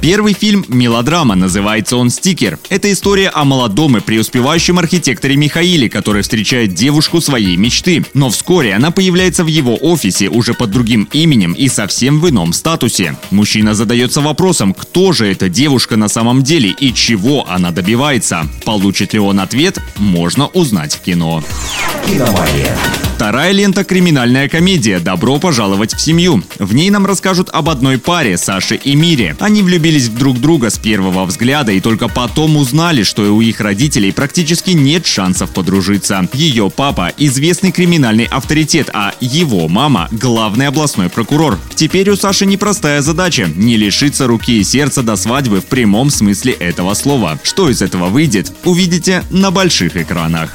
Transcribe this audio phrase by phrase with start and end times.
[0.00, 2.58] Первый фильм– мелодрама, называется он «Стикер».
[2.70, 8.06] Это история о молодом и преуспевающем архитекторе Михаиле, который встречает девушку своей мечты.
[8.14, 12.54] Но вскоре она появляется в его офисе уже под другим именем и совсем в ином
[12.54, 13.16] статусе.
[13.30, 18.46] Мужчина задается вопросом, кто же эта девушка на самом деле и чего она добивается.
[18.64, 21.44] Получит ли он ответ, можно узнать в кино.
[22.06, 22.74] «Киномания».
[23.20, 26.42] Вторая лента– криминальная комедия «Добро пожаловать в семью».
[26.58, 29.36] В ней нам расскажут об одной паре– Саше и Мире.
[29.40, 33.42] Они влюбились в друг друга с первого взгляда и только потом узнали, что и у
[33.42, 36.26] их родителей практически нет шансов подружиться.
[36.32, 41.58] Ее папа– известный криминальный авторитет, а его мама– главный областной прокурор.
[41.74, 46.54] Теперь у Саши непростая задача– не лишиться руки и сердца до свадьбы в прямом смысле
[46.54, 47.38] этого слова.
[47.42, 50.54] Что из этого выйдет, увидите на больших экранах.